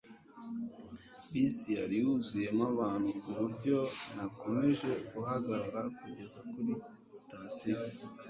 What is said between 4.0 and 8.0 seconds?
nakomeje guhagarara kugeza kuri sitasiyo